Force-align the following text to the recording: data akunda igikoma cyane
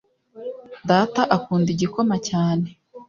data 0.89 1.21
akunda 1.35 1.67
igikoma 1.75 2.15
cyane 2.29 2.67